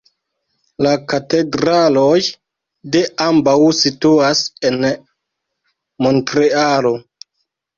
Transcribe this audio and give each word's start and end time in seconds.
La 0.85 0.93
katedraloj 1.11 2.15
de 2.95 3.03
ambaŭ 3.27 3.55
situas 3.83 4.41
en 4.71 4.89
Montrealo. 6.07 6.97